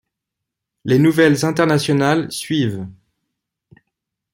[0.83, 2.87] Les nouvelles internationales suivent.